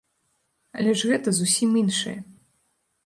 [0.79, 2.19] Але ж гэта зусім іншае.